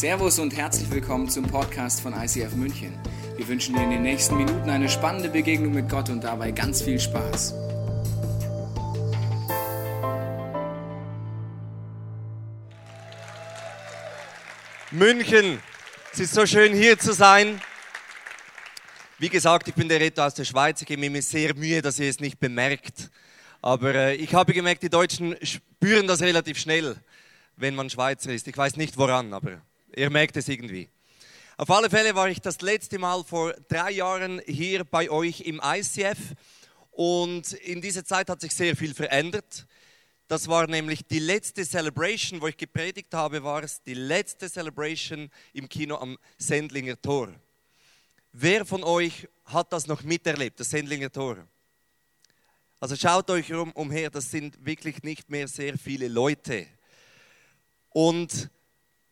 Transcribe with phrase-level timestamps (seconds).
[0.00, 2.98] Servus und herzlich willkommen zum Podcast von ICF München.
[3.36, 6.80] Wir wünschen dir in den nächsten Minuten eine spannende Begegnung mit Gott und dabei ganz
[6.80, 7.52] viel Spaß.
[14.90, 15.60] München,
[16.14, 17.60] es ist so schön hier zu sein.
[19.18, 20.80] Wie gesagt, ich bin der Retter aus der Schweiz.
[20.80, 23.10] Ich gebe mir sehr Mühe, dass ihr es nicht bemerkt.
[23.60, 26.96] Aber äh, ich habe gemerkt, die Deutschen spüren das relativ schnell,
[27.56, 28.48] wenn man Schweizer ist.
[28.48, 29.60] Ich weiß nicht woran, aber
[29.96, 30.88] ihr merkt es irgendwie.
[31.56, 35.60] Auf alle Fälle war ich das letzte Mal vor drei Jahren hier bei euch im
[35.62, 36.18] ICF
[36.90, 39.66] und in dieser Zeit hat sich sehr viel verändert.
[40.26, 45.30] Das war nämlich die letzte Celebration, wo ich gepredigt habe, war es die letzte Celebration
[45.52, 47.28] im Kino am Sendlinger Tor.
[48.32, 51.46] Wer von euch hat das noch miterlebt, das Sendlinger Tor?
[52.78, 56.66] Also schaut euch um, umher, das sind wirklich nicht mehr sehr viele Leute.
[57.90, 58.48] Und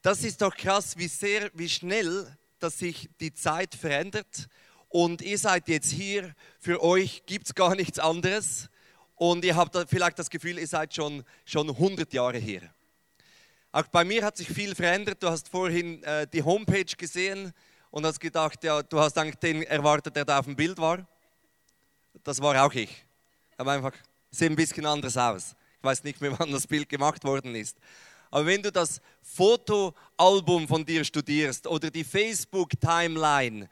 [0.08, 4.48] das ist doch krass, wie sehr, wie schnell, dass sich die Zeit verändert.
[4.88, 8.70] Und ihr seid jetzt hier, für euch gibt es gar nichts anderes.
[9.16, 12.62] Und ihr habt vielleicht das Gefühl, ihr seid schon, schon 100 Jahre hier.
[13.70, 15.22] Auch bei mir hat sich viel verändert.
[15.22, 17.52] Du hast vorhin äh, die Homepage gesehen
[17.90, 21.06] und hast gedacht, ja, du hast eigentlich den erwartet, der da auf dem Bild war.
[22.24, 23.04] Das war auch ich.
[23.58, 23.92] Aber einfach,
[24.30, 25.54] sieht ein bisschen anders aus.
[25.76, 27.76] Ich weiß nicht mehr, wann das Bild gemacht worden ist.
[28.30, 33.68] Aber wenn du das Fotoalbum von dir studierst oder die Facebook-Timeline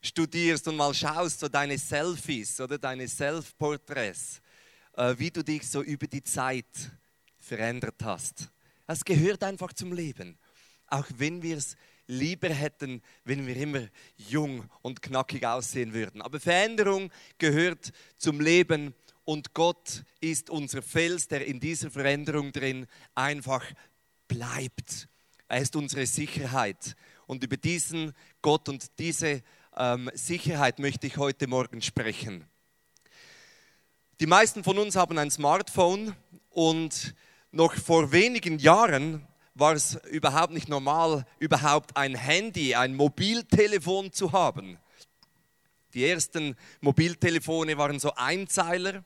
[0.00, 4.40] studierst und mal schaust, so deine Selfies oder deine Self-Porträts,
[4.96, 6.90] äh, wie du dich so über die Zeit
[7.38, 8.48] verändert hast.
[8.86, 10.38] Das gehört einfach zum Leben.
[10.88, 11.76] Auch wenn wir es
[12.06, 16.22] lieber hätten, wenn wir immer jung und knackig aussehen würden.
[16.22, 18.94] Aber Veränderung gehört zum Leben
[19.26, 23.64] und Gott ist unser Fels, der in dieser Veränderung drin einfach
[24.28, 25.08] bleibt.
[25.48, 26.96] Er ist unsere Sicherheit.
[27.26, 29.42] Und über diesen Gott und diese
[29.76, 32.46] ähm, Sicherheit möchte ich heute Morgen sprechen.
[34.20, 36.14] Die meisten von uns haben ein Smartphone
[36.50, 37.12] und
[37.50, 44.30] noch vor wenigen Jahren war es überhaupt nicht normal, überhaupt ein Handy, ein Mobiltelefon zu
[44.30, 44.78] haben.
[45.94, 49.04] Die ersten Mobiltelefone waren so Einzeiler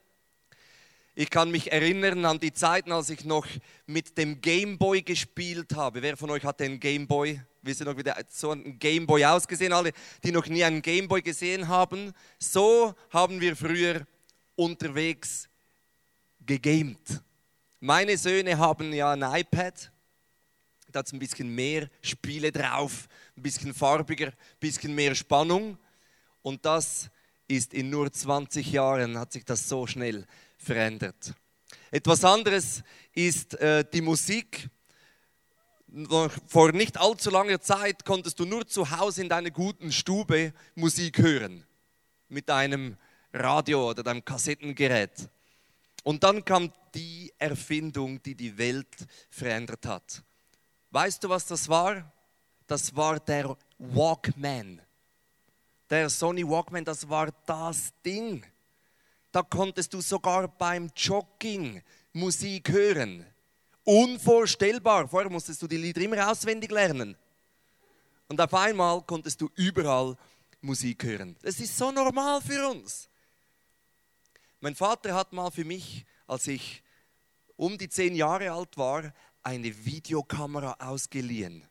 [1.21, 3.47] ich kann mich erinnern an die Zeiten, als ich noch
[3.85, 6.01] mit dem Gameboy gespielt habe.
[6.01, 7.39] Wer von euch hatte einen Gameboy?
[7.61, 9.75] Wisst ihr noch, wie der, so ein Gameboy ausgesehen?
[9.75, 9.93] Alle,
[10.25, 12.15] die noch nie einen Gameboy gesehen haben.
[12.39, 14.07] So haben wir früher
[14.57, 15.47] unterwegs
[16.47, 17.23] gegamed.
[17.81, 19.93] Meine Söhne haben ja ein iPad.
[20.91, 25.77] Da hat es ein bisschen mehr Spiele drauf, ein bisschen farbiger, ein bisschen mehr Spannung.
[26.41, 27.11] Und das
[27.47, 30.27] ist in nur 20 Jahren, hat sich das so schnell
[30.61, 31.35] verändert.
[31.91, 32.83] Etwas anderes
[33.13, 34.69] ist äh, die Musik.
[36.47, 41.19] Vor nicht allzu langer Zeit konntest du nur zu Hause in deiner guten Stube Musik
[41.19, 41.67] hören.
[42.29, 42.97] Mit deinem
[43.33, 45.29] Radio oder deinem Kassettengerät.
[46.05, 50.23] Und dann kam die Erfindung, die die Welt verändert hat.
[50.93, 52.13] Weißt du, was das war?
[52.67, 54.81] Das war der Walkman.
[55.89, 58.45] Der Sony Walkman, das war das Ding
[59.33, 61.83] da konntest du sogar beim Jogging
[62.13, 63.25] Musik hören.
[63.85, 65.09] Unvorstellbar.
[65.09, 67.17] Vorher musstest du die Lieder immer auswendig lernen.
[68.29, 70.17] Und auf einmal konntest du überall
[70.61, 71.37] Musik hören.
[71.43, 73.09] Das ist so normal für uns.
[74.61, 76.83] Mein Vater hat mal für mich, als ich
[77.57, 81.67] um die zehn Jahre alt war, eine Videokamera ausgeliehen.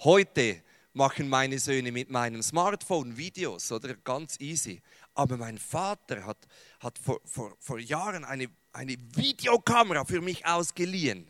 [0.00, 0.62] Heute
[0.92, 4.82] machen meine Söhne mit meinem Smartphone Videos oder ganz easy.
[5.20, 6.38] Aber mein Vater hat,
[6.80, 11.28] hat vor, vor, vor Jahren eine, eine Videokamera für mich ausgeliehen,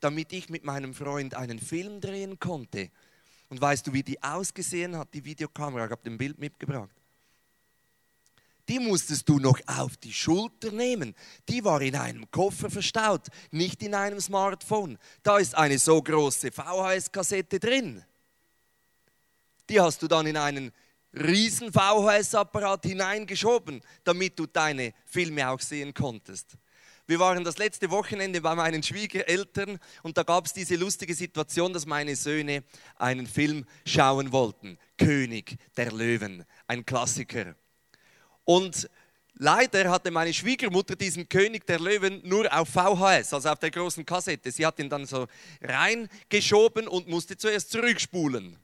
[0.00, 2.90] damit ich mit meinem Freund einen Film drehen konnte.
[3.48, 5.84] Und weißt du, wie die ausgesehen hat, die Videokamera?
[5.84, 6.90] Ich habe ein Bild mitgebracht.
[8.68, 11.14] Die musstest du noch auf die Schulter nehmen.
[11.48, 14.98] Die war in einem Koffer verstaut, nicht in einem Smartphone.
[15.22, 18.04] Da ist eine so große VHS-Kassette drin.
[19.68, 20.72] Die hast du dann in einen
[21.12, 26.56] riesen VHS-Apparat hineingeschoben, damit du deine Filme auch sehen konntest.
[27.06, 31.72] Wir waren das letzte Wochenende bei meinen Schwiegereltern und da gab es diese lustige Situation,
[31.72, 32.64] dass meine Söhne
[32.96, 34.78] einen Film schauen wollten.
[34.98, 37.54] König der Löwen, ein Klassiker.
[38.44, 38.90] Und
[39.36, 44.04] leider hatte meine Schwiegermutter diesen König der Löwen nur auf VHS, also auf der großen
[44.04, 44.50] Kassette.
[44.50, 45.26] Sie hat ihn dann so
[45.62, 48.58] reingeschoben und musste zuerst zurückspulen.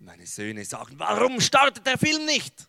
[0.00, 2.68] Meine Söhne sagen, warum startet der Film nicht?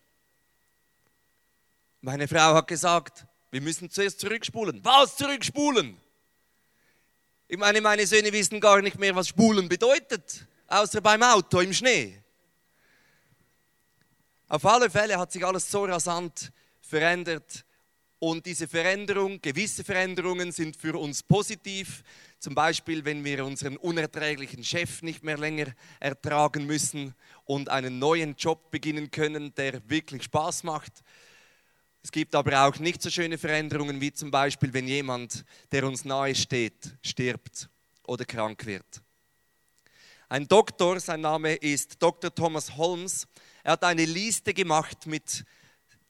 [2.01, 4.83] Meine Frau hat gesagt, wir müssen zuerst zurückspulen.
[4.83, 5.97] Was zurückspulen?
[7.47, 10.47] Ich meine, meine Söhne wissen gar nicht mehr, was spulen bedeutet.
[10.67, 12.21] außer beim Auto im Schnee.
[14.47, 17.65] Auf alle Fälle hat sich alles so rasant verändert
[18.19, 22.03] und diese Veränderung, gewisse Veränderungen sind für uns positiv.
[22.39, 25.68] Zum Beispiel, wenn wir unseren unerträglichen Chef nicht mehr länger
[26.00, 27.13] ertragen müssen
[27.44, 31.03] und einen neuen Job beginnen können, der wirklich Spaß macht.
[32.01, 35.44] Es gibt aber auch nicht so schöne Veränderungen, wie zum Beispiel, wenn jemand,
[35.74, 37.69] der uns nahe steht, stirbt
[38.07, 39.01] oder krank wird.
[40.30, 42.33] Ein Doktor, sein Name ist Dr.
[42.33, 43.27] Thomas Holmes,
[43.63, 45.44] er hat eine Liste gemacht mit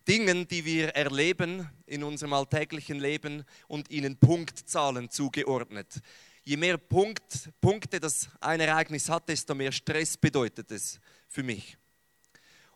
[0.07, 6.01] Dingen, die wir erleben in unserem alltäglichen Leben und ihnen Punktzahlen zugeordnet.
[6.43, 11.77] Je mehr Punkt, Punkte das ein Ereignis hat, desto mehr Stress bedeutet es für mich.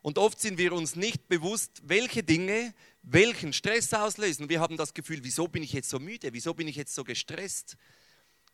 [0.01, 2.73] Und oft sind wir uns nicht bewusst, welche Dinge
[3.03, 4.49] welchen Stress auslösen.
[4.49, 7.03] Wir haben das Gefühl, wieso bin ich jetzt so müde, wieso bin ich jetzt so
[7.03, 7.77] gestresst.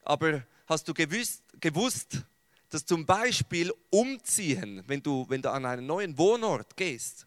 [0.03, 2.23] Aber hast du gewusst, gewusst
[2.69, 7.25] dass zum Beispiel umziehen, wenn du, wenn du an einen neuen Wohnort gehst,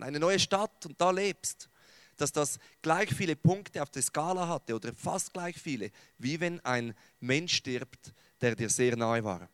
[0.00, 1.68] eine neue Stadt und da lebst,
[2.16, 6.60] dass das gleich viele Punkte auf der Skala hatte oder fast gleich viele, wie wenn
[6.64, 9.48] ein Mensch stirbt, der dir sehr nahe war.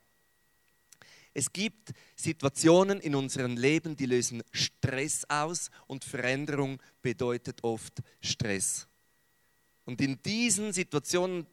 [1.34, 8.86] Es gibt Situationen in unserem Leben, die lösen Stress aus und Veränderung bedeutet oft Stress.
[9.84, 11.46] Und in diesen Situationen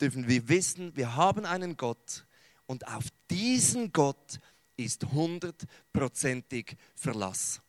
[0.00, 2.26] dürfen wir wissen, wir haben einen Gott
[2.66, 4.40] und auf diesen Gott
[4.76, 7.60] ist hundertprozentig Verlass.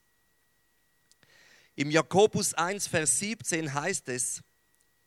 [1.81, 4.43] Im Jakobus 1, Vers 17 heißt es,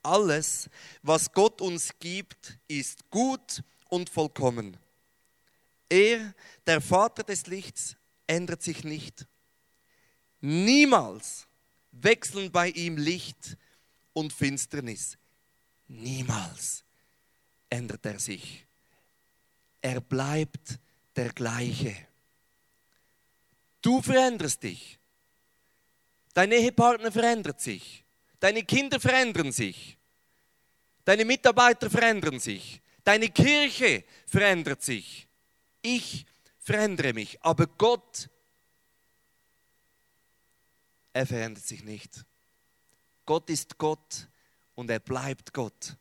[0.02, 0.68] alles,
[1.02, 4.76] was Gott uns gibt, ist gut und vollkommen.
[5.88, 6.34] Er,
[6.66, 7.94] der Vater des Lichts,
[8.26, 9.28] ändert sich nicht.
[10.40, 11.46] Niemals
[11.92, 13.56] wechseln bei ihm Licht
[14.12, 15.16] und Finsternis.
[15.86, 16.82] Niemals
[17.70, 18.66] ändert er sich.
[19.80, 20.80] Er bleibt
[21.14, 21.94] der gleiche.
[23.80, 24.98] Du veränderst dich.
[26.34, 28.04] Dein Ehepartner verändert sich.
[28.40, 29.96] Deine Kinder verändern sich.
[31.04, 32.82] Deine Mitarbeiter verändern sich.
[33.04, 35.28] Deine Kirche verändert sich
[35.84, 36.26] ich
[36.58, 38.28] verändere mich, aber Gott,
[41.12, 42.24] er verändert sich nicht.
[43.26, 44.28] Gott ist Gott
[44.74, 45.96] und er bleibt Gott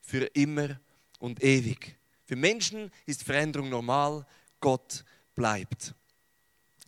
[0.00, 0.80] für immer
[1.18, 1.96] und ewig.
[2.24, 4.26] Für Menschen ist Veränderung normal,
[4.60, 5.04] Gott
[5.34, 5.94] bleibt.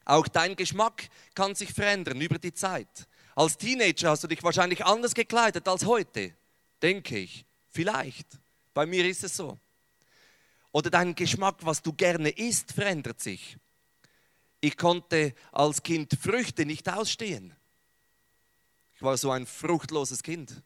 [0.07, 3.09] Auch dein Geschmack kann sich verändern über die Zeit.
[3.35, 6.33] Als Teenager hast du dich wahrscheinlich anders gekleidet als heute,
[6.81, 7.45] denke ich.
[7.71, 8.27] Vielleicht.
[8.73, 9.59] Bei mir ist es so.
[10.71, 13.59] Oder dein Geschmack, was du gerne isst, verändert sich.
[14.61, 17.55] Ich konnte als Kind Früchte nicht ausstehen.
[18.95, 20.63] Ich war so ein fruchtloses Kind,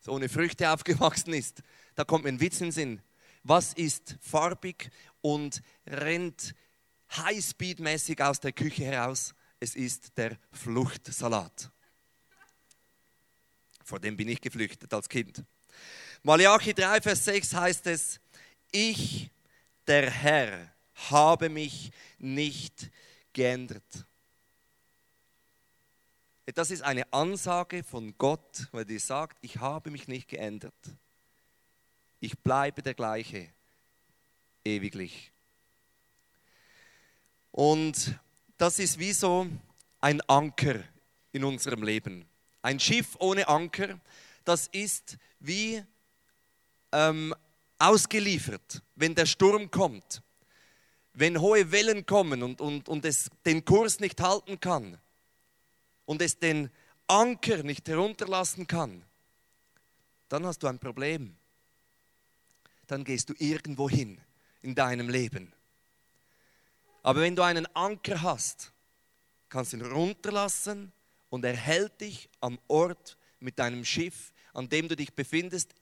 [0.00, 1.62] so ohne Früchte aufgewachsen ist.
[1.94, 3.02] Da kommt mir ein Witz in den Sinn.
[3.42, 6.54] Was ist farbig und rennt
[7.10, 9.34] highspeed-mäßig aus der Küche heraus?
[9.58, 11.70] Es ist der Fluchtsalat.
[13.84, 15.44] Vor dem bin ich geflüchtet als Kind.
[16.22, 18.20] Malachi 3, Vers 6 heißt es,
[18.70, 19.30] ich,
[19.86, 20.72] der Herr,
[21.10, 22.90] habe mich nicht
[23.32, 24.06] geändert.
[26.54, 30.74] Das ist eine Ansage von Gott, weil er sagt, ich habe mich nicht geändert.
[32.18, 33.48] Ich bleibe der gleiche,
[34.64, 35.32] ewiglich.
[37.52, 38.18] Und
[38.56, 39.46] das ist wie so
[40.00, 40.82] ein Anker
[41.32, 42.26] in unserem Leben.
[42.62, 43.98] Ein Schiff ohne Anker,
[44.44, 45.82] das ist wie
[46.92, 47.34] ähm,
[47.78, 50.22] ausgeliefert, wenn der Sturm kommt,
[51.14, 54.98] wenn hohe Wellen kommen und, und, und es den Kurs nicht halten kann
[56.04, 56.70] und es den
[57.06, 59.02] Anker nicht herunterlassen kann,
[60.28, 61.36] dann hast du ein Problem.
[62.86, 64.20] Dann gehst du irgendwo hin
[64.62, 65.52] in deinem Leben.
[67.02, 68.72] Aber wenn du einen Anker hast,
[69.48, 70.92] kannst du ihn runterlassen
[71.28, 75.74] und er hält dich am Ort mit deinem Schiff, an dem du dich befindest,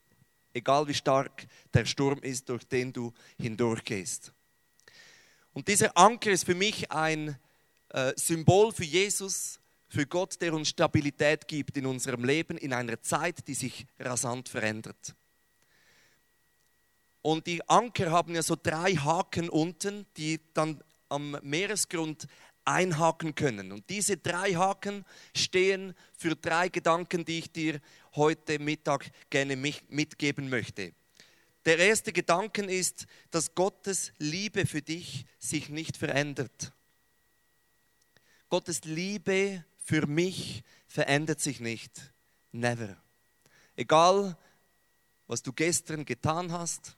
[0.54, 4.32] egal wie stark der Sturm ist, durch den du hindurchgehst.
[5.52, 7.36] Und dieser Anker ist für mich ein
[7.88, 9.58] äh, Symbol für Jesus,
[9.88, 14.48] für Gott, der uns Stabilität gibt in unserem Leben in einer Zeit, die sich rasant
[14.48, 15.14] verändert.
[17.22, 22.26] Und die Anker haben ja so drei Haken unten, die dann am Meeresgrund
[22.64, 23.72] einhaken können.
[23.72, 27.80] Und diese drei Haken stehen für drei Gedanken, die ich dir
[28.14, 30.92] heute Mittag gerne mitgeben möchte.
[31.64, 36.72] Der erste Gedanke ist, dass Gottes Liebe für dich sich nicht verändert.
[38.48, 42.12] Gottes Liebe für mich verändert sich nicht.
[42.52, 42.96] Never.
[43.76, 44.36] Egal,
[45.26, 46.97] was du gestern getan hast,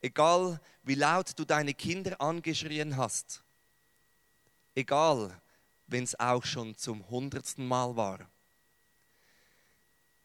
[0.00, 3.42] Egal wie laut du deine Kinder angeschrien hast.
[4.74, 5.40] Egal,
[5.86, 8.30] wenn es auch schon zum hundertsten Mal war.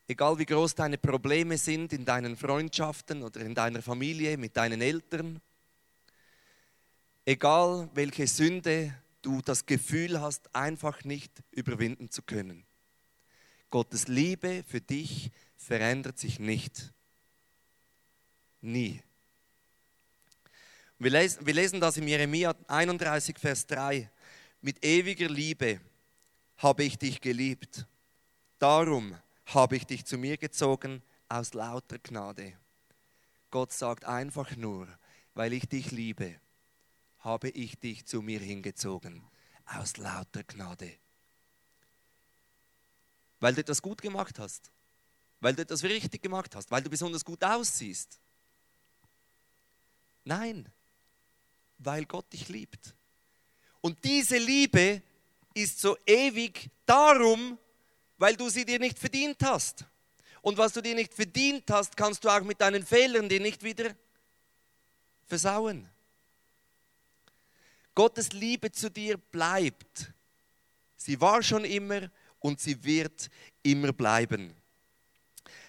[0.08, 4.82] Egal wie groß deine Probleme sind in deinen Freundschaften oder in deiner Familie, mit deinen
[4.82, 5.42] Eltern.
[7.26, 12.66] Egal welche Sünde du das Gefühl hast, einfach nicht überwinden zu können.
[13.70, 16.94] Gottes Liebe für dich verändert sich nicht.
[18.62, 19.02] Nie.
[21.04, 24.10] Wir lesen, wir lesen das in Jeremia 31, Vers 3.
[24.62, 25.82] Mit ewiger Liebe
[26.56, 27.86] habe ich dich geliebt.
[28.58, 29.14] Darum
[29.48, 32.54] habe ich dich zu mir gezogen aus lauter Gnade.
[33.52, 34.88] Gott sagt einfach nur,
[35.34, 36.40] weil ich dich liebe,
[37.20, 39.28] habe ich dich zu mir hingezogen
[39.66, 40.94] aus lauter Gnade.
[43.42, 44.72] Weil du etwas gut gemacht hast,
[45.42, 48.22] weil du etwas richtig gemacht hast, weil du besonders gut aussiehst.
[50.24, 50.72] Nein,
[51.78, 52.96] weil Gott dich liebt.
[53.82, 55.02] Und diese Liebe
[55.54, 57.58] ist so ewig darum,
[58.18, 59.86] weil du sie dir nicht verdient hast.
[60.42, 63.64] Und was du dir nicht verdient hast, kannst du auch mit deinen Fehlern dir nicht
[63.64, 63.96] wieder
[65.26, 65.90] versauen.
[67.96, 70.12] Gottes Liebe zu dir bleibt.
[70.98, 73.30] Sie war schon immer und sie wird
[73.62, 74.56] immer bleiben.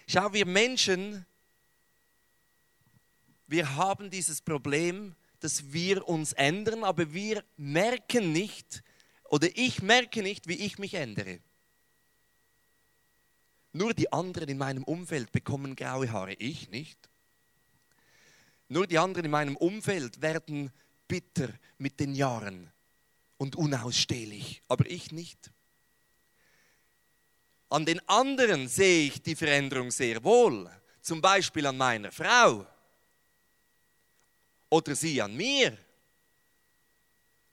[0.07, 1.25] Schau, wir Menschen,
[3.47, 8.81] wir haben dieses Problem, dass wir uns ändern, aber wir merken nicht,
[9.25, 11.39] oder ich merke nicht, wie ich mich ändere.
[13.71, 16.97] Nur die anderen in meinem Umfeld bekommen graue Haare, ich nicht.
[18.69, 20.71] Nur die anderen in meinem Umfeld werden
[21.07, 22.71] bitter mit den Jahren
[23.37, 25.51] und unausstehlich, aber ich nicht.
[27.69, 30.71] An den anderen sehe ich die Veränderung sehr wohl,
[31.01, 32.65] zum Beispiel an meiner Frau
[34.75, 35.77] oder sie an mir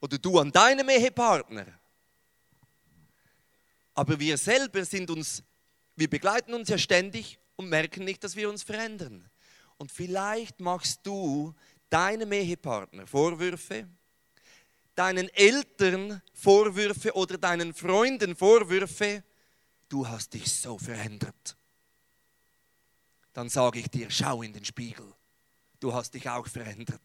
[0.01, 1.67] oder du an deinem Ehepartner.
[3.95, 5.43] Aber wir selber sind uns
[5.97, 9.29] wir begleiten uns ja ständig und merken nicht, dass wir uns verändern.
[9.77, 11.55] Und vielleicht machst du
[11.91, 13.89] deinem Ehepartner Vorwürfe,
[14.95, 19.23] deinen Eltern Vorwürfe oder deinen Freunden Vorwürfe,
[19.89, 21.57] du hast dich so verändert.
[23.33, 25.13] Dann sage ich dir, schau in den Spiegel,
[25.83, 27.03] du hast dich auch verändert.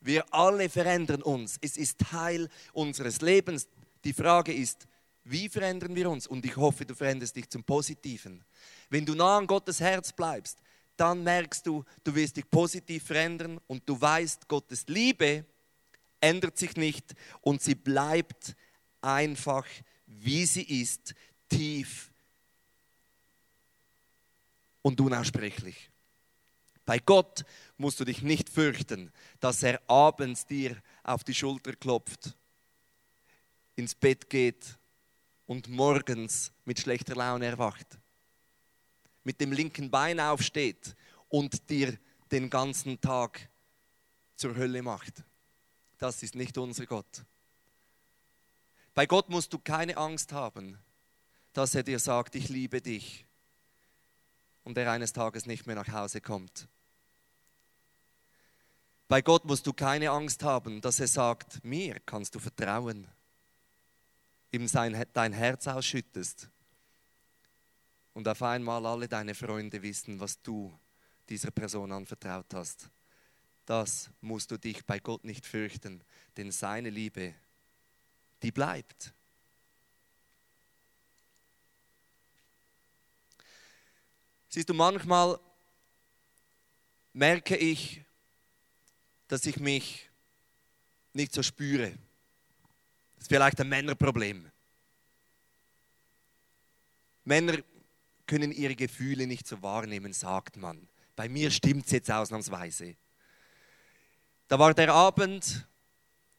[0.00, 1.58] Wir alle verändern uns.
[1.60, 3.68] Es ist Teil unseres Lebens.
[4.04, 4.86] Die Frage ist,
[5.24, 6.26] wie verändern wir uns?
[6.26, 8.44] Und ich hoffe, du veränderst dich zum Positiven.
[8.88, 10.58] Wenn du nah an Gottes Herz bleibst,
[10.96, 15.44] dann merkst du, du wirst dich positiv verändern und du weißt, Gottes Liebe
[16.20, 18.56] ändert sich nicht und sie bleibt
[19.00, 19.66] einfach,
[20.06, 21.14] wie sie ist,
[21.48, 22.10] tief
[24.82, 25.87] und unaussprechlich.
[26.88, 27.44] Bei Gott
[27.76, 32.34] musst du dich nicht fürchten, dass er abends dir auf die Schulter klopft,
[33.76, 34.78] ins Bett geht
[35.44, 37.98] und morgens mit schlechter Laune erwacht,
[39.22, 40.96] mit dem linken Bein aufsteht
[41.28, 41.98] und dir
[42.32, 43.50] den ganzen Tag
[44.34, 45.24] zur Hölle macht.
[45.98, 47.22] Das ist nicht unser Gott.
[48.94, 50.78] Bei Gott musst du keine Angst haben,
[51.52, 53.26] dass er dir sagt, ich liebe dich
[54.64, 56.66] und er eines Tages nicht mehr nach Hause kommt.
[59.08, 63.08] Bei Gott musst du keine Angst haben, dass er sagt, mir kannst du vertrauen
[64.50, 66.50] ihm sein, dein Herz ausschüttest
[68.14, 70.78] und auf einmal alle deine Freunde wissen, was du
[71.28, 72.90] dieser Person anvertraut hast.
[73.64, 76.02] Das musst du dich bei Gott nicht fürchten,
[76.36, 77.34] denn seine Liebe,
[78.42, 79.12] die bleibt.
[84.48, 85.38] Siehst du, manchmal
[87.12, 88.02] merke ich,
[89.28, 90.08] dass ich mich
[91.12, 91.90] nicht so spüre.
[93.16, 94.50] Das ist vielleicht ein Männerproblem.
[97.24, 97.58] Männer
[98.26, 100.88] können ihre Gefühle nicht so wahrnehmen, sagt man.
[101.14, 102.96] Bei mir stimmt es jetzt ausnahmsweise.
[104.46, 105.66] Da war der Abend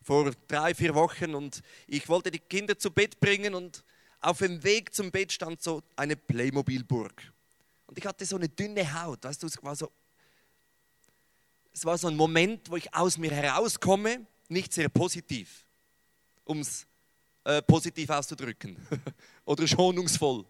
[0.02, 3.84] vor drei, vier Wochen und ich wollte die Kinder zu Bett bringen und
[4.22, 7.32] auf dem Weg zum Bett stand so eine Playmobil-Burg.
[7.86, 9.92] Und ich hatte so eine dünne Haut, weißt du, es war so,
[11.74, 15.66] es war so ein Moment, wo ich aus mir herauskomme, nicht sehr positiv
[16.50, 16.88] um es
[17.44, 18.76] äh, positiv auszudrücken.
[19.46, 20.46] oder schonungsvoll.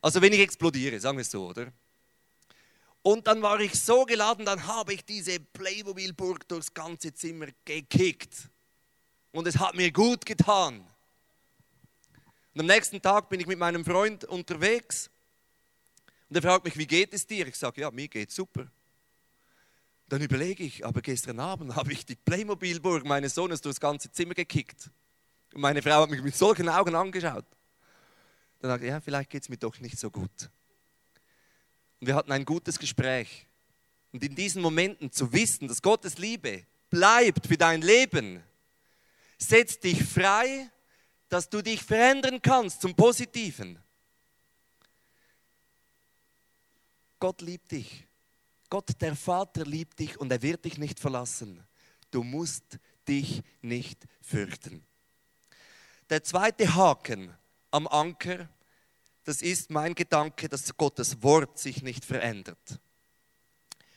[0.00, 1.72] Also wenn ich explodiere, sagen wir es so, oder?
[3.02, 8.48] Und dann war ich so geladen, dann habe ich diese Playmobil-Burg durchs ganze Zimmer gekickt.
[9.32, 10.86] Und es hat mir gut getan.
[12.54, 15.10] Und am nächsten Tag bin ich mit meinem Freund unterwegs.
[16.28, 17.48] Und er fragt mich, wie geht es dir?
[17.48, 18.70] Ich sage, ja, mir geht super.
[20.12, 24.34] Dann überlege ich, aber gestern Abend habe ich die Playmobil-Burg meines Sohnes durchs ganze Zimmer
[24.34, 24.90] gekickt.
[25.54, 27.46] Und meine Frau hat mich mit solchen Augen angeschaut.
[28.60, 30.50] Dann ich, ja, vielleicht geht es mir doch nicht so gut.
[31.98, 33.48] Und wir hatten ein gutes Gespräch.
[34.12, 38.42] Und in diesen Momenten zu wissen, dass Gottes Liebe bleibt für dein Leben,
[39.38, 40.70] setzt dich frei,
[41.30, 43.78] dass du dich verändern kannst zum Positiven.
[47.18, 48.06] Gott liebt dich.
[48.72, 51.62] Gott, der Vater, liebt dich und er wird dich nicht verlassen.
[52.10, 54.82] Du musst dich nicht fürchten.
[56.08, 57.36] Der zweite Haken
[57.70, 58.48] am Anker,
[59.24, 62.80] das ist mein Gedanke, dass Gottes Wort sich nicht verändert.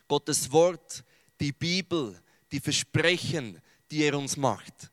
[0.09, 1.05] Gottes Wort,
[1.39, 4.91] die Bibel, die Versprechen, die er uns macht,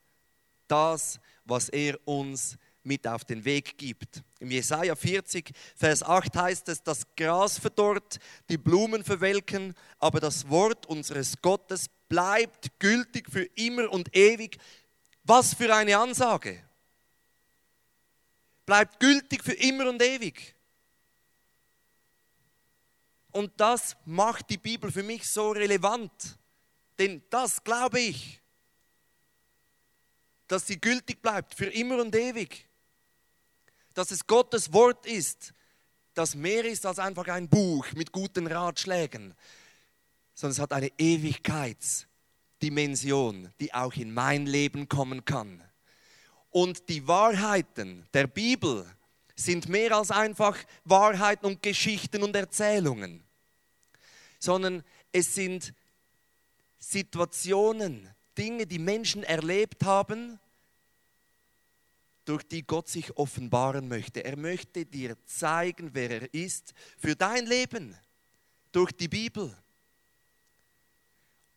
[0.69, 4.23] das, was er uns mit auf den Weg gibt.
[4.41, 10.49] Im Jesaja 40, Vers 8 heißt es: Das Gras verdorrt, die Blumen verwelken, aber das
[10.49, 14.59] Wort unseres Gottes bleibt gültig für immer und ewig.
[15.25, 16.63] Was für eine Ansage!
[18.67, 20.55] Bleibt gültig für immer und ewig.
[23.31, 26.39] Und das macht die Bibel für mich so relevant.
[26.99, 28.41] Denn das glaube ich,
[30.47, 32.69] dass sie gültig bleibt für immer und ewig
[33.95, 35.55] dass es Gottes Wort ist,
[36.15, 39.35] das mehr ist als einfach ein Buch mit guten Ratschlägen,
[40.35, 45.63] sondern es hat eine Ewigkeitsdimension, die auch in mein Leben kommen kann.
[46.51, 48.85] Und die Wahrheiten der Bibel
[49.35, 53.25] sind mehr als einfach Wahrheiten und Geschichten und Erzählungen,
[54.39, 55.73] sondern es sind
[56.79, 60.39] Situationen, Dinge, die Menschen erlebt haben,
[62.25, 64.25] durch die Gott sich offenbaren möchte.
[64.25, 67.97] Er möchte dir zeigen, wer er ist, für dein Leben,
[68.71, 69.55] durch die Bibel.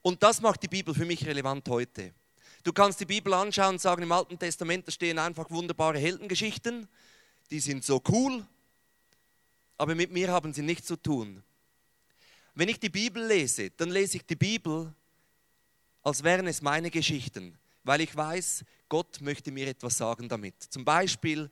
[0.02, 2.14] Und das macht die Bibel für mich relevant heute.
[2.64, 6.88] Du kannst die Bibel anschauen und sagen, im Alten Testament da stehen einfach wunderbare Heldengeschichten,
[7.52, 8.46] die sind so cool,
[9.78, 11.44] aber mit mir haben sie nichts zu tun.
[12.56, 14.94] Wenn ich die Bibel lese, dann lese ich die Bibel,
[16.02, 20.56] als wären es meine Geschichten, weil ich weiß, Gott möchte mir etwas sagen damit.
[20.62, 21.50] Zum Beispiel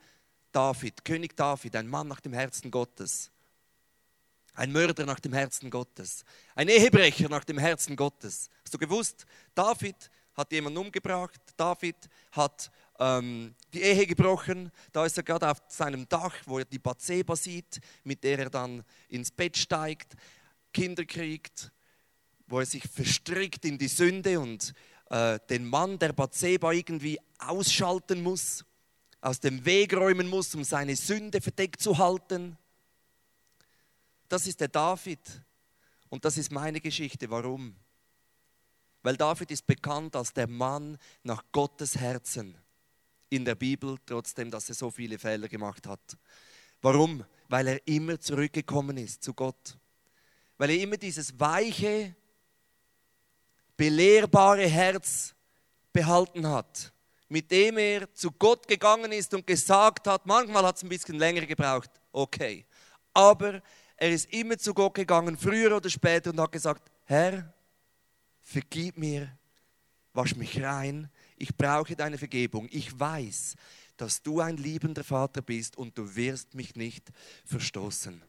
[0.51, 3.31] David, König David, ein Mann nach dem Herzen Gottes.
[4.53, 6.23] Ein Mörder nach dem Herzen Gottes.
[6.53, 8.49] Ein Ehebrecher nach dem Herzen Gottes.
[8.63, 11.41] Hast du gewusst, David hat jemanden umgebracht.
[11.57, 11.95] David
[12.31, 14.71] hat ähm, die Ehe gebrochen.
[14.91, 18.49] Da ist er gerade auf seinem Dach, wo er die Bathseba sieht, mit der er
[18.49, 20.13] dann ins Bett steigt,
[20.71, 21.71] Kinder kriegt,
[22.47, 24.73] wo er sich verstrickt in die Sünde und
[25.13, 28.65] äh, den Mann der Bathseba irgendwie ausschalten muss,
[29.21, 32.57] aus dem Weg räumen muss, um seine Sünde verdeckt zu halten.
[34.27, 35.19] Das ist der David
[36.09, 37.29] und das ist meine Geschichte.
[37.29, 37.75] Warum?
[39.03, 42.57] Weil David ist bekannt als der Mann nach Gottes Herzen
[43.29, 46.17] in der Bibel, trotzdem, dass er so viele Fehler gemacht hat.
[46.81, 47.23] Warum?
[47.49, 49.77] Weil er immer zurückgekommen ist zu Gott.
[50.57, 52.15] Weil er immer dieses weiche,
[53.77, 55.33] belehrbare Herz
[55.91, 56.91] behalten hat,
[57.29, 61.17] mit dem er zu Gott gegangen ist und gesagt hat, manchmal hat es ein bisschen
[61.17, 62.65] länger gebraucht, okay,
[63.13, 63.61] aber
[63.95, 67.53] er ist immer zu Gott gegangen, früher oder später, und hat gesagt, Herr,
[68.41, 69.37] vergib mir,
[70.13, 73.55] wasch mich rein, ich brauche deine Vergebung, ich weiß,
[73.97, 77.11] dass du ein liebender Vater bist und du wirst mich nicht
[77.45, 78.21] verstoßen.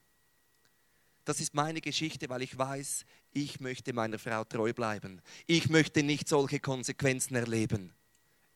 [1.24, 5.22] Das ist meine Geschichte, weil ich weiß, ich möchte meiner Frau treu bleiben.
[5.46, 7.94] Ich möchte nicht solche Konsequenzen erleben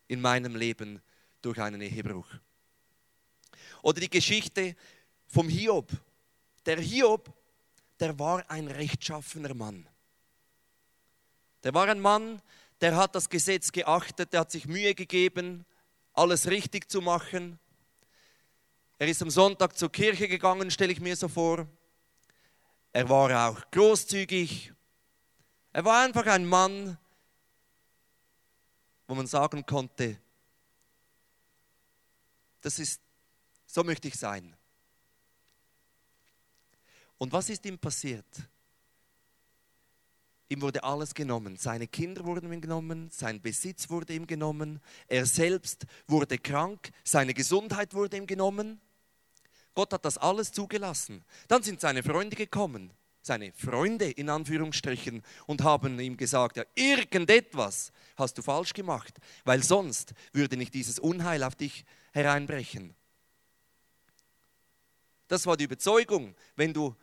[0.06, 1.00] in meinem Leben
[1.40, 2.26] durch einen Ehebruch.
[3.82, 4.76] Oder die Geschichte
[5.26, 5.90] vom Hiob.
[6.66, 7.32] Der Hiob,
[7.98, 9.88] der war ein rechtschaffener Mann.
[11.62, 12.42] Der war ein Mann,
[12.80, 15.64] der hat das Gesetz geachtet, der hat sich Mühe gegeben,
[16.12, 17.58] alles richtig zu machen.
[18.98, 21.66] Er ist am Sonntag zur Kirche gegangen, stelle ich mir so vor.
[22.92, 24.72] Er war auch großzügig.
[25.72, 26.98] Er war einfach ein Mann,
[29.06, 30.18] wo man sagen konnte,
[32.60, 33.00] das ist,
[33.66, 34.54] so möchte ich sein.
[37.18, 38.26] Und was ist ihm passiert?
[40.48, 41.56] Ihm wurde alles genommen.
[41.56, 47.34] Seine Kinder wurden ihm genommen, sein Besitz wurde ihm genommen, er selbst wurde krank, seine
[47.34, 48.80] Gesundheit wurde ihm genommen.
[49.78, 51.24] Gott hat das alles zugelassen.
[51.46, 57.92] Dann sind seine Freunde gekommen, seine Freunde in Anführungsstrichen, und haben ihm gesagt, ja, irgendetwas
[58.16, 62.92] hast du falsch gemacht, weil sonst würde nicht dieses Unheil auf dich hereinbrechen.
[65.28, 66.96] Das war die Überzeugung, wenn du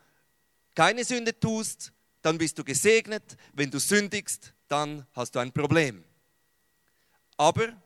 [0.74, 3.38] keine Sünde tust, dann bist du gesegnet.
[3.54, 6.04] Wenn du sündigst, dann hast du ein Problem.
[7.38, 7.82] Aber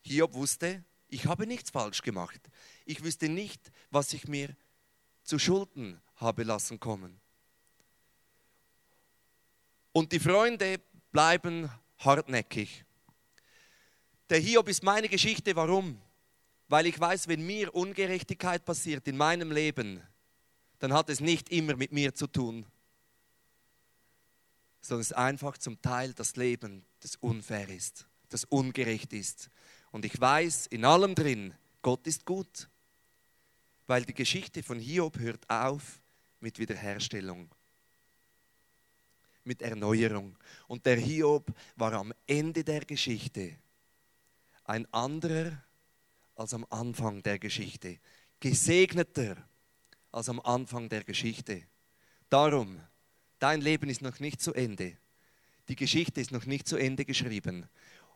[0.00, 2.40] Hiob wusste, ich habe nichts falsch gemacht.
[2.86, 4.56] Ich wüsste nicht, was ich mir
[5.22, 7.20] zu Schulden habe lassen kommen.
[9.92, 12.84] Und die Freunde bleiben hartnäckig.
[14.30, 15.54] Der Hiob ist meine Geschichte.
[15.54, 16.00] Warum?
[16.68, 20.02] Weil ich weiß, wenn mir Ungerechtigkeit passiert in meinem Leben,
[20.78, 22.64] dann hat es nicht immer mit mir zu tun,
[24.80, 29.50] sondern es ist einfach zum Teil das Leben, das unfair ist, das ungerecht ist.
[29.92, 32.68] Und ich weiß in allem drin, Gott ist gut,
[33.86, 36.00] weil die Geschichte von Hiob hört auf
[36.40, 37.48] mit Wiederherstellung,
[39.44, 40.36] mit Erneuerung.
[40.66, 43.56] Und der Hiob war am Ende der Geschichte
[44.64, 45.62] ein anderer
[46.36, 47.98] als am Anfang der Geschichte,
[48.40, 49.36] gesegneter
[50.10, 51.62] als am Anfang der Geschichte.
[52.30, 52.80] Darum,
[53.38, 54.96] dein Leben ist noch nicht zu Ende.
[55.68, 57.68] Die Geschichte ist noch nicht zu Ende geschrieben.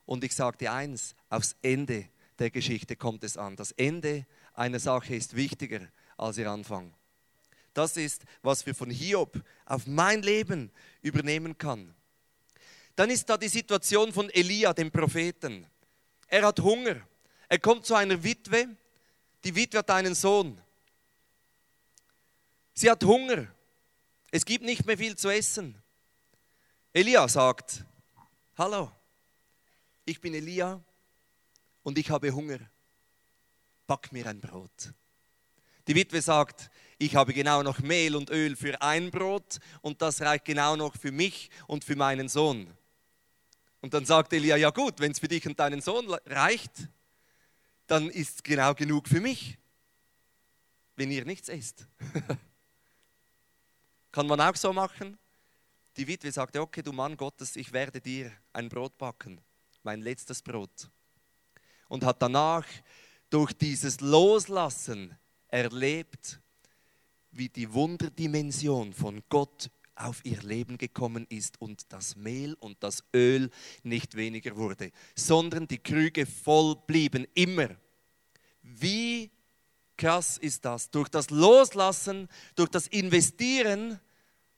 [0.07, 3.57] Und ich sage dir eins, aufs Ende der Geschichte kommt es an.
[3.57, 5.81] Das Ende einer Sache ist wichtiger
[6.17, 6.95] als ihr Anfang.
[7.75, 10.71] Das ist, was wir von Hiob auf mein Leben
[11.03, 11.95] übernehmen kann.
[12.95, 15.67] Dann ist da die Situation von Elia, dem Propheten.
[16.29, 16.97] Er hat Hunger.
[17.49, 18.69] Er kommt zu einer Witwe.
[19.45, 20.59] Die Witwe hat einen Sohn.
[22.73, 23.47] Sie hat Hunger.
[24.31, 25.77] Es gibt nicht mehr viel zu essen.
[26.93, 27.85] Elia sagt,
[28.57, 28.91] hallo,
[30.07, 30.83] ich bin Elia
[31.83, 32.61] und ich habe Hunger.
[33.87, 34.95] Back mir ein Brot.
[35.87, 40.21] Die Witwe sagt, ich habe genau noch Mehl und Öl für ein Brot und das
[40.23, 42.73] reicht genau noch für mich und für meinen Sohn.
[43.81, 46.89] Und dann sagt Elia, ja gut, wenn es für dich und deinen Sohn reicht,
[47.87, 49.59] dann ist es genau genug für mich,
[50.97, 51.87] wenn ihr nichts esst.
[54.11, 55.19] Kann man auch so machen?
[55.97, 59.41] Die Witwe sagte, okay, du Mann Gottes, ich werde dir ein Brot backen,
[59.87, 60.91] mein letztes Brot.
[61.89, 62.67] Und hat danach
[63.31, 65.17] durch dieses Loslassen
[65.49, 66.41] erlebt,
[67.31, 73.05] wie die Wunderdimension von Gott auf ihr Leben gekommen ist und das Mehl und das
[73.15, 73.49] Öl
[73.85, 77.69] nicht weniger wurde, sondern die Krüge voll blieben, immer.
[78.63, 79.31] Wie
[79.97, 80.91] krass ist das?
[80.91, 84.01] Durch das Loslassen, durch das Investieren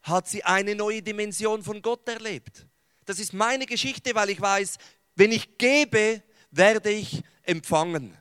[0.01, 2.67] hat sie eine neue Dimension von Gott erlebt.
[3.09, 4.77] Das ist meine Geschichte, weil ich weiß,
[5.19, 8.17] wenn ich gebe, werde ich empfangen.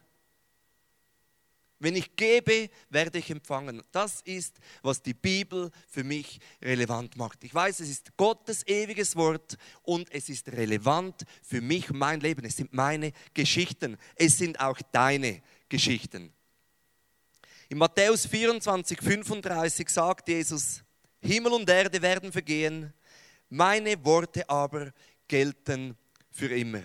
[1.77, 3.83] Wenn ich gebe, werde ich empfangen.
[3.91, 7.43] Das ist, was die Bibel für mich relevant macht.
[7.43, 12.43] Ich weiß, es ist Gottes ewiges Wort und es ist relevant für mich mein Leben.
[12.45, 13.95] Es sind meine Geschichten.
[14.15, 16.33] Es sind auch deine Geschichten.
[17.69, 20.81] In Matthäus 24, 35 sagt Jesus,
[21.21, 22.91] Himmel und Erde werden vergehen,
[23.49, 24.91] meine Worte aber
[25.27, 25.95] gelten
[26.37, 26.83] für immer.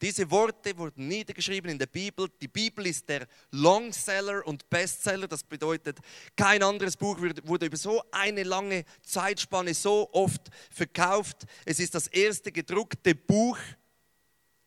[0.00, 2.28] Diese Worte wurden niedergeschrieben in der Bibel.
[2.40, 5.28] Die Bibel ist der Longseller und Bestseller.
[5.28, 5.98] Das bedeutet,
[6.34, 11.44] kein anderes Buch wurde über so eine lange Zeitspanne so oft verkauft.
[11.66, 13.58] Es ist das erste gedruckte Buch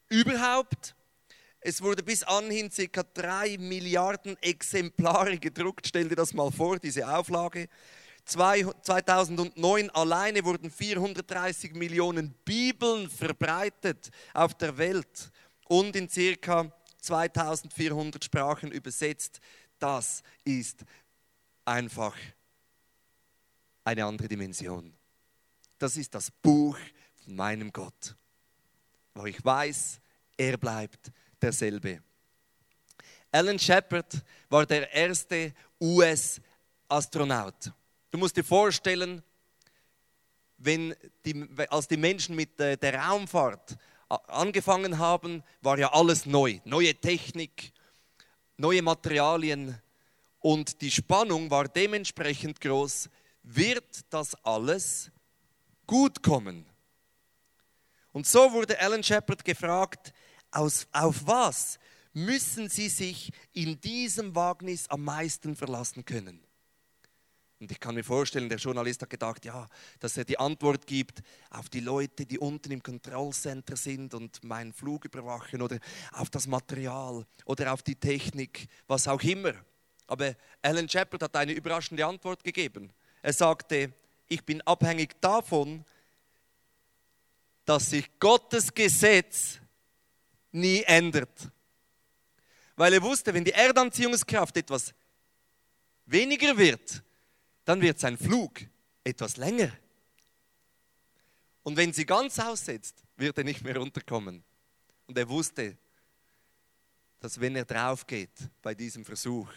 [0.09, 0.95] überhaupt.
[1.61, 3.03] Es wurde bis anhin ca.
[3.03, 5.87] drei Milliarden Exemplare gedruckt.
[5.87, 7.69] Stell dir das mal vor, diese Auflage.
[8.25, 15.31] 2009 alleine wurden 430 Millionen Bibeln verbreitet auf der Welt
[15.67, 19.39] und in circa 2400 Sprachen übersetzt.
[19.77, 20.85] Das ist
[21.65, 22.15] einfach
[23.83, 24.93] eine andere Dimension.
[25.77, 26.77] Das ist das Buch
[27.23, 28.15] von meinem Gott,
[29.13, 29.99] wo ich weiß,
[30.37, 32.01] er bleibt derselbe.
[33.31, 37.73] Alan Shepard war der erste US-Astronaut.
[38.13, 39.23] Du musst dir vorstellen,
[40.59, 40.95] wenn
[41.25, 43.75] die, als die Menschen mit der Raumfahrt
[44.07, 46.59] angefangen haben, war ja alles neu.
[46.63, 47.73] Neue Technik,
[48.55, 49.81] neue Materialien
[50.37, 53.09] und die Spannung war dementsprechend groß.
[53.41, 55.09] Wird das alles
[55.87, 56.67] gut kommen?
[58.11, 60.13] Und so wurde Alan Shepard gefragt,
[60.51, 61.79] aus, auf was
[62.13, 66.45] müssen Sie sich in diesem Wagnis am meisten verlassen können?
[67.63, 69.69] Und ich kann mir vorstellen, der Journalist hat gedacht, ja,
[70.01, 74.73] dass er die Antwort gibt auf die Leute, die unten im Kontrollcenter sind und meinen
[74.73, 75.79] Flug überwachen oder
[76.11, 79.53] auf das Material oder auf die Technik, was auch immer.
[80.07, 82.91] Aber Alan Shepard hat eine überraschende Antwort gegeben.
[83.21, 83.93] Er sagte,
[84.27, 85.85] ich bin abhängig davon,
[87.63, 89.61] dass sich Gottes Gesetz
[90.51, 91.49] nie ändert.
[92.75, 94.93] Weil er wusste, wenn die Erdanziehungskraft etwas
[96.05, 97.01] weniger wird,
[97.65, 98.61] dann wird sein Flug
[99.03, 99.71] etwas länger.
[101.63, 104.43] Und wenn sie ganz aussetzt, wird er nicht mehr runterkommen.
[105.07, 105.77] Und er wusste,
[107.19, 109.49] dass wenn er drauf geht bei diesem Versuch,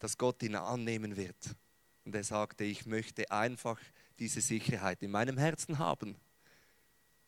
[0.00, 1.36] dass Gott ihn annehmen wird.
[2.04, 3.78] Und er sagte, ich möchte einfach
[4.18, 6.16] diese Sicherheit in meinem Herzen haben,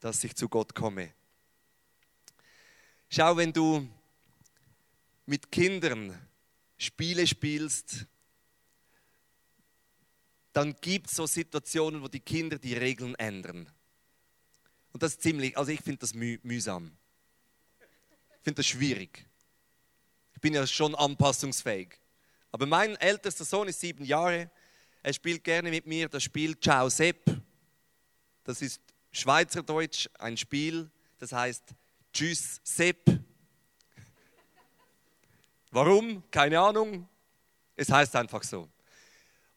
[0.01, 1.13] dass ich zu Gott komme.
[3.09, 3.89] Schau, wenn du
[5.27, 6.19] mit Kindern
[6.77, 8.07] Spiele spielst,
[10.53, 13.71] dann gibt es so Situationen, wo die Kinder die Regeln ändern.
[14.93, 16.93] Und das ist ziemlich, also ich finde das müh, mühsam.
[18.37, 19.27] Ich finde das schwierig.
[20.35, 21.99] Ich bin ja schon anpassungsfähig.
[22.51, 24.51] Aber mein ältester Sohn ist sieben Jahre.
[25.03, 27.25] Er spielt gerne mit mir das Spiel Ciao Sepp.
[28.45, 31.63] Das ist Schweizerdeutsch, ein Spiel, das heißt
[32.13, 33.21] Tschüss Sepp.
[35.71, 36.23] Warum?
[36.31, 37.09] Keine Ahnung.
[37.75, 38.69] Es heißt einfach so.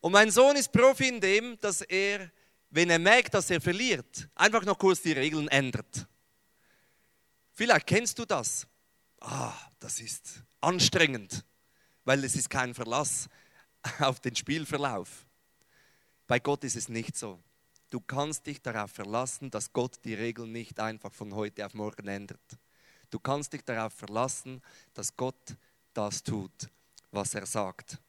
[0.05, 2.29] Und mein Sohn ist Profi in dem, dass er,
[2.69, 6.05] wenn er merkt, dass er verliert, einfach noch kurz die Regeln ändert.
[7.53, 8.67] Vielleicht kennst du das.
[9.19, 11.43] Ah, das ist anstrengend,
[12.03, 13.27] weil es ist kein Verlass
[13.99, 15.25] auf den Spielverlauf.
[16.27, 17.41] Bei Gott ist es nicht so.
[17.89, 22.07] Du kannst dich darauf verlassen, dass Gott die Regeln nicht einfach von heute auf morgen
[22.07, 22.59] ändert.
[23.09, 24.61] Du kannst dich darauf verlassen,
[24.93, 25.57] dass Gott
[25.95, 26.69] das tut,
[27.09, 27.99] was er sagt.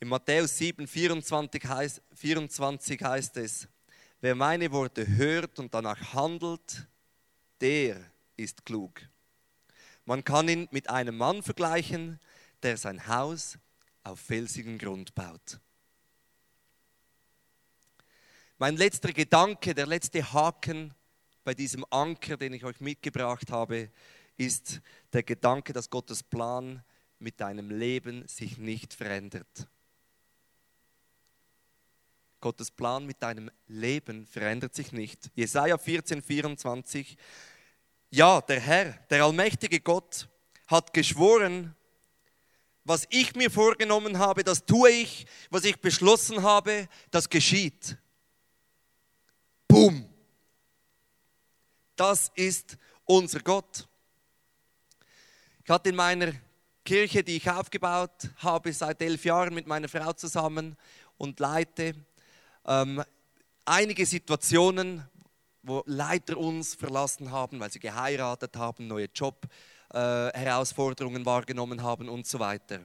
[0.00, 3.66] In Matthäus 7, 24 heißt, 24 heißt es,
[4.20, 6.86] wer meine Worte hört und danach handelt,
[7.60, 7.96] der
[8.36, 9.00] ist klug.
[10.04, 12.20] Man kann ihn mit einem Mann vergleichen,
[12.62, 13.58] der sein Haus
[14.04, 15.58] auf felsigen Grund baut.
[18.56, 20.94] Mein letzter Gedanke, der letzte Haken
[21.42, 23.90] bei diesem Anker, den ich euch mitgebracht habe,
[24.36, 24.80] ist
[25.12, 26.84] der Gedanke, dass Gottes Plan
[27.18, 29.68] mit deinem Leben sich nicht verändert.
[32.40, 35.30] Gottes Plan mit deinem Leben verändert sich nicht.
[35.34, 37.16] Jesaja 14, 24.
[38.10, 40.28] Ja, der Herr, der allmächtige Gott,
[40.66, 41.74] hat geschworen,
[42.84, 47.98] was ich mir vorgenommen habe, das tue ich, was ich beschlossen habe, das geschieht.
[49.66, 50.08] Boom.
[51.96, 53.86] Das ist unser Gott.
[55.64, 56.32] Ich hatte in meiner
[56.84, 60.74] Kirche, die ich aufgebaut habe, seit elf Jahren mit meiner Frau zusammen
[61.18, 61.94] und leite,
[62.68, 63.02] ähm,
[63.64, 65.02] einige Situationen,
[65.62, 72.26] wo Leiter uns verlassen haben, weil sie geheiratet haben, neue Job-Herausforderungen äh, wahrgenommen haben und
[72.26, 72.84] so weiter.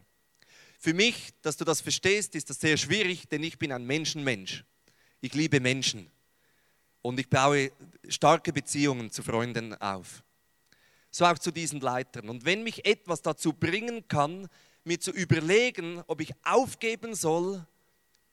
[0.79, 4.65] Für mich, dass du das verstehst, ist das sehr schwierig, denn ich bin ein Menschenmensch.
[5.21, 6.09] Ich liebe Menschen
[7.01, 7.71] und ich baue
[8.07, 10.23] starke Beziehungen zu Freunden auf
[11.13, 12.27] so auch zu diesen Leitern.
[12.27, 14.49] Und wenn mich etwas dazu bringen kann,
[14.83, 17.65] mir zu überlegen, ob ich aufgeben soll,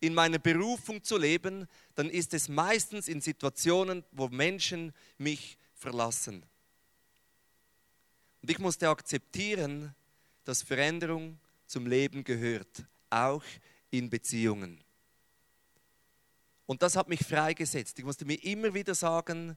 [0.00, 6.42] in meiner Berufung zu leben, dann ist es meistens in Situationen, wo Menschen mich verlassen.
[8.42, 9.94] Und ich musste akzeptieren,
[10.44, 13.44] dass Veränderung zum Leben gehört, auch
[13.90, 14.82] in Beziehungen.
[16.64, 17.98] Und das hat mich freigesetzt.
[17.98, 19.56] Ich musste mir immer wieder sagen,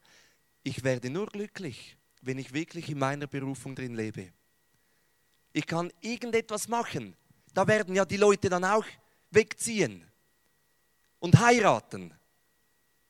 [0.63, 4.33] ich werde nur glücklich, wenn ich wirklich in meiner Berufung drin lebe.
[5.53, 7.15] Ich kann irgendetwas machen.
[7.53, 8.85] Da werden ja die Leute dann auch
[9.29, 10.05] wegziehen
[11.23, 12.13] und heiraten.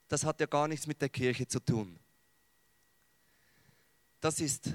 [0.08, 1.97] Das hat ja gar nichts mit der Kirche zu tun.
[4.21, 4.69] Das ist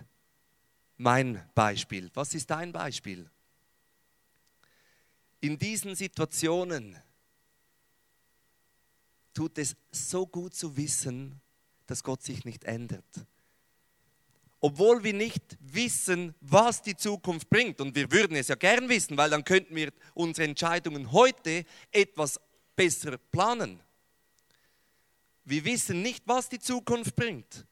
[0.96, 2.10] mein Beispiel.
[2.14, 3.30] Was ist dein Beispiel?
[5.38, 7.00] In diesen Situationen
[9.32, 11.40] tut es so gut zu wissen,
[11.86, 13.24] dass Gott sich nicht ändert
[14.60, 17.80] obwohl wir nicht wissen, was die Zukunft bringt.
[17.80, 22.40] Und wir würden es ja gern wissen, weil dann könnten wir unsere Entscheidungen heute etwas
[22.78, 23.80] besser planen.
[25.44, 27.66] Wir wissen nicht, was die Zukunft bringt,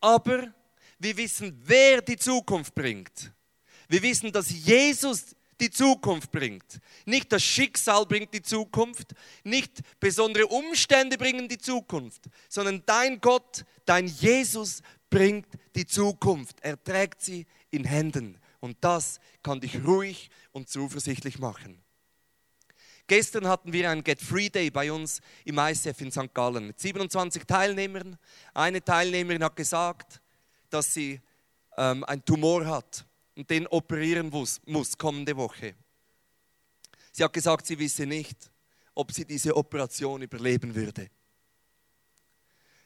[0.00, 0.52] aber
[0.98, 3.32] wir wissen, wer die Zukunft bringt.
[3.88, 6.80] Wir wissen, dass Jesus die Zukunft bringt.
[7.04, 13.64] Nicht das Schicksal bringt die Zukunft, nicht besondere Umstände bringen die Zukunft, sondern dein Gott,
[13.84, 16.56] dein Jesus bringt die Zukunft.
[16.60, 18.38] Er trägt sie in Händen.
[18.58, 21.81] Und das kann dich ruhig und zuversichtlich machen.
[23.14, 26.32] Gestern hatten wir einen Get Free Day bei uns im ICF in St.
[26.32, 28.16] Gallen mit 27 Teilnehmern.
[28.54, 30.22] Eine Teilnehmerin hat gesagt,
[30.70, 31.20] dass sie
[31.76, 33.04] ähm, einen Tumor hat
[33.36, 35.74] und den operieren muss, muss kommende Woche.
[37.12, 38.50] Sie hat gesagt, sie wisse nicht,
[38.94, 41.10] ob sie diese Operation überleben würde.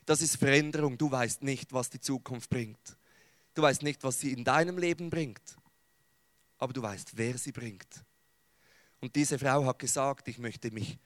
[0.06, 0.98] Das ist Veränderung.
[0.98, 2.96] Du weißt nicht, was die Zukunft bringt.
[3.54, 5.56] Du weißt nicht, was sie in deinem Leben bringt.
[6.58, 7.86] Aber du weißt, wer sie bringt.
[9.07, 10.99] Und diese Frau hat gesagt, ich möchte mich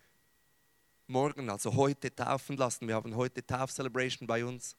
[1.07, 2.89] morgen, also heute taufen lassen.
[2.89, 4.75] Wir haben heute Taufcelebration bei uns,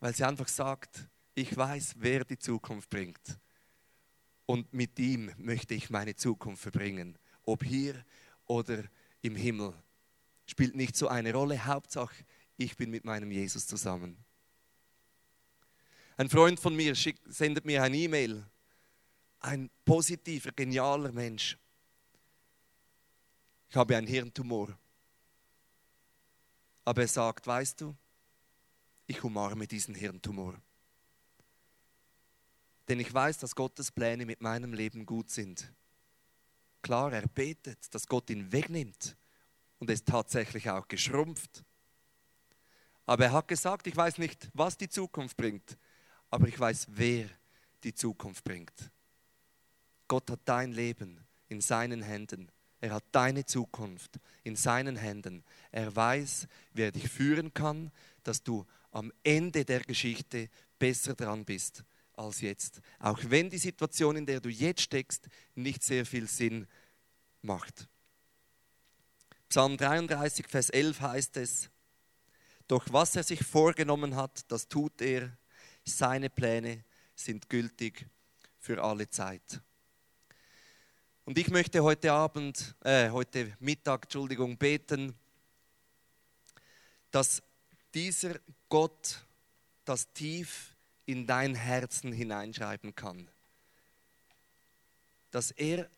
[0.00, 3.38] weil sie einfach sagt, ich weiß, wer die Zukunft bringt.
[4.44, 7.16] Und mit ihm möchte ich meine Zukunft verbringen.
[7.44, 8.04] Ob hier
[8.44, 8.84] oder
[9.22, 9.72] im Himmel.
[10.44, 11.64] Spielt nicht so eine Rolle.
[11.64, 12.26] Hauptsache,
[12.58, 14.22] ich bin mit meinem Jesus zusammen.
[16.18, 18.44] Ein Freund von mir schickt, sendet mir ein E-Mail.
[19.38, 21.56] Ein positiver, genialer Mensch.
[23.70, 24.76] Ich habe einen Hirntumor.
[26.84, 27.96] Aber er sagt, weißt du,
[29.06, 30.60] ich umarme diesen Hirntumor.
[32.88, 35.72] Denn ich weiß, dass Gottes Pläne mit meinem Leben gut sind.
[36.82, 39.16] Klar, er betet, dass Gott ihn wegnimmt
[39.78, 41.62] und er ist tatsächlich auch geschrumpft.
[43.06, 45.78] Aber er hat gesagt, ich weiß nicht, was die Zukunft bringt,
[46.28, 47.28] aber ich weiß, wer
[47.84, 48.90] die Zukunft bringt.
[50.08, 52.50] Gott hat dein Leben in seinen Händen.
[52.80, 55.44] Er hat deine Zukunft in seinen Händen.
[55.70, 61.84] Er weiß, wer dich führen kann, dass du am Ende der Geschichte besser dran bist
[62.14, 62.80] als jetzt.
[62.98, 66.66] Auch wenn die Situation, in der du jetzt steckst, nicht sehr viel Sinn
[67.42, 67.88] macht.
[69.48, 71.70] Psalm 33, Vers 11 heißt es,
[72.68, 75.36] doch was er sich vorgenommen hat, das tut er.
[75.84, 76.84] Seine Pläne
[77.16, 78.06] sind gültig
[78.58, 79.60] für alle Zeit.
[81.24, 85.14] Und ich möchte heute Abend, äh, heute Mittag, Entschuldigung, beten,
[87.10, 87.42] dass
[87.94, 89.24] dieser Gott
[89.84, 90.74] das tief
[91.06, 93.28] in dein Herzen hineinschreiben kann.
[95.30, 95.90] Dass er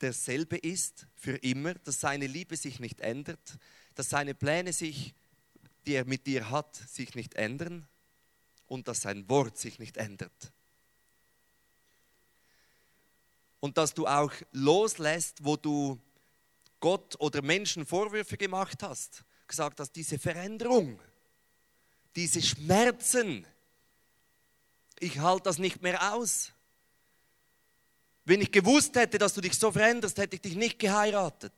[0.00, 3.58] derselbe ist für immer, dass seine Liebe sich nicht ändert,
[3.94, 5.14] dass seine Pläne sich,
[5.86, 7.86] die er mit dir hat, sich nicht ändern
[8.66, 10.52] und dass sein Wort sich nicht ändert
[13.64, 15.98] und dass du auch loslässt, wo du
[16.80, 21.00] Gott oder Menschen Vorwürfe gemacht hast, gesagt hast, diese Veränderung,
[22.14, 23.46] diese Schmerzen,
[25.00, 26.52] ich halte das nicht mehr aus.
[28.26, 31.54] Wenn ich gewusst hätte, dass du dich so veränderst, hätte ich dich nicht geheiratet.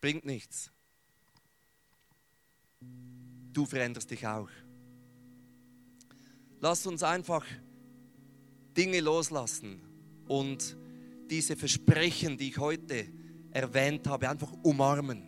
[0.00, 0.72] Bringt nichts.
[3.52, 4.50] Du veränderst dich auch.
[6.58, 7.46] Lass uns einfach
[8.76, 9.80] Dinge loslassen
[10.28, 10.76] und
[11.30, 13.06] diese Versprechen, die ich heute
[13.52, 15.22] erwähnt habe, einfach umarmen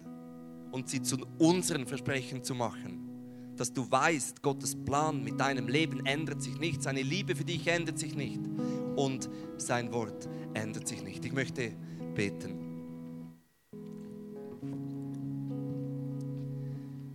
[0.71, 3.09] und sie zu unseren Versprechen zu machen.
[3.57, 7.67] Dass du weißt, Gottes Plan mit deinem Leben ändert sich nicht, seine Liebe für dich
[7.67, 8.41] ändert sich nicht
[8.97, 9.29] und
[9.59, 11.25] sein Wort ändert sich nicht.
[11.25, 11.73] Ich möchte
[12.15, 12.73] beten.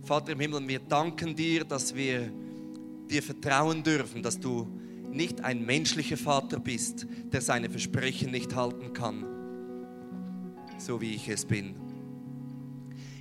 [0.04, 2.32] Vater im Himmel, wir danken dir, dass wir
[3.10, 4.66] dir vertrauen dürfen, dass du
[5.10, 9.24] nicht ein menschlicher Vater bist, der seine Versprechen nicht halten kann,
[10.78, 11.74] so wie ich es bin.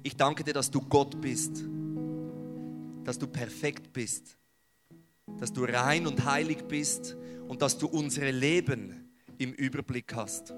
[0.03, 1.63] Ich danke dir, dass du Gott bist,
[3.03, 4.37] dass du perfekt bist,
[5.39, 10.53] dass du rein und heilig bist und dass du unsere Leben im Überblick hast.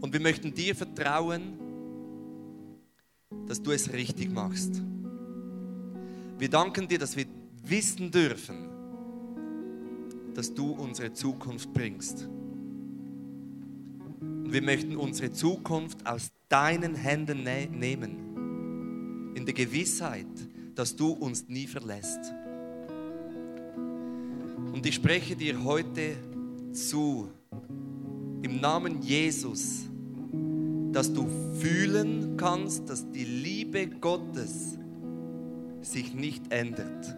[0.00, 1.58] Und wir möchten dir vertrauen,
[3.46, 4.82] dass du es richtig machst.
[6.38, 7.26] Wir danken dir, dass wir
[7.62, 8.68] wissen dürfen,
[10.34, 12.28] dass du unsere Zukunft bringst.
[14.20, 20.26] Und wir möchten unsere Zukunft aus deinen Händen ne nehmen, in der Gewissheit,
[20.74, 22.34] dass du uns nie verlässt.
[24.72, 26.16] Und ich spreche dir heute
[26.72, 27.30] zu,
[28.42, 29.88] im Namen Jesus,
[30.92, 31.28] dass du
[31.60, 34.78] fühlen kannst, dass die Liebe Gottes
[35.84, 37.14] sich nicht ändert,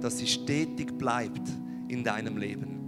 [0.00, 1.48] dass sie stetig bleibt
[1.88, 2.78] in deinem Leben.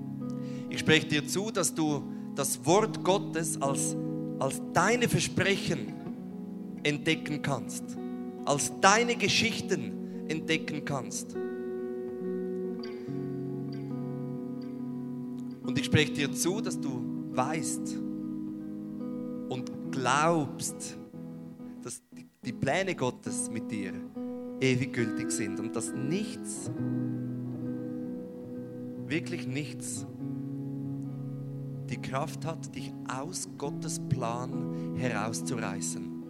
[0.71, 2.03] Ich spreche dir zu, dass du
[2.35, 3.97] das Wort Gottes als,
[4.39, 5.93] als deine Versprechen
[6.83, 7.85] entdecken kannst,
[8.45, 9.93] als deine Geschichten
[10.29, 11.35] entdecken kannst.
[15.63, 17.97] Und ich spreche dir zu, dass du weißt
[19.49, 20.99] und glaubst,
[22.45, 23.93] die Pläne Gottes mit dir
[24.63, 26.71] ewig gültig sind und dass nichts,
[29.07, 30.07] wirklich nichts,
[31.91, 36.23] die Kraft hat, dich aus Gottes Plan herauszureißen,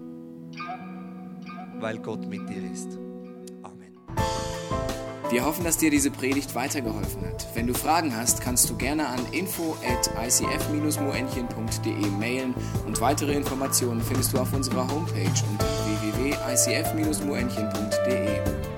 [1.78, 2.98] weil Gott mit dir ist.
[5.30, 7.46] Wir hoffen, dass dir diese Predigt weitergeholfen hat.
[7.54, 12.54] Wenn du Fragen hast, kannst du gerne an info at icf-moenchen.de mailen
[12.86, 15.64] und weitere Informationen findest du auf unserer Homepage unter
[16.32, 18.71] www.icf-moenchen.de.